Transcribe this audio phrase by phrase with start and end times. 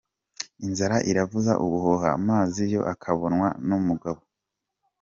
[0.65, 4.21] Inzara iravuza ubuhuha, amazi yo akabonwa n’umugabo.